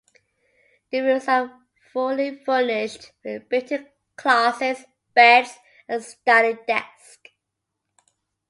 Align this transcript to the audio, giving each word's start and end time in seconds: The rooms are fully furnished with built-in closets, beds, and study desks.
The 0.89 0.99
rooms 1.01 1.27
are 1.27 1.59
fully 1.93 2.43
furnished 2.43 3.11
with 3.23 3.47
built-in 3.49 3.87
closets, 4.15 4.85
beds, 5.13 5.59
and 5.87 6.03
study 6.03 6.57
desks. 6.65 7.29